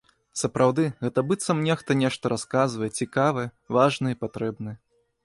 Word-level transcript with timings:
Сапраўды, 0.41 0.85
гэта 1.03 1.19
быццам 1.31 1.61
нехта 1.67 1.97
нешта 2.01 2.31
расказвае, 2.33 2.89
цікавае, 3.05 3.45
важнае 3.79 4.11
і 4.17 4.19
патрэбнае. 4.23 4.75